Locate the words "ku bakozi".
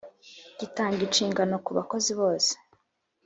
1.65-2.11